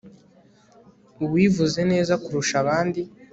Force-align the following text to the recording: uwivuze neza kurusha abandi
uwivuze 1.25 1.79
neza 1.91 2.13
kurusha 2.23 2.55
abandi 2.63 3.01